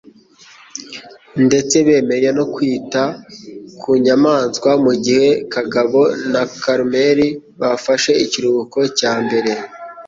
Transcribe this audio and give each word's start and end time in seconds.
Ndetse 1.45 1.75
bemeye 1.87 2.29
no 2.37 2.45
kwita 2.53 3.01
ku 3.79 3.89
nyamaswa 4.05 4.71
mu 4.85 4.93
gihe 5.05 5.29
Kagabo 5.53 6.01
na 6.33 6.43
Carmen 6.61 7.19
bafashe 7.61 8.11
ikiruhuko 8.25 8.79
cya 8.99 9.13
mbere. 9.23 9.51